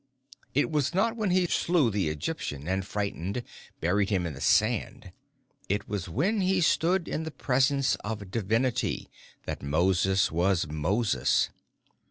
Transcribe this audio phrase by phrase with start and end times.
[0.55, 3.43] It was not when he slew the Egyptian, and, frightened,
[3.81, 5.11] buried him in the sand;
[5.69, 9.11] it was when he stood in the presence of Divinity
[9.45, 11.51] that Moses was Moses.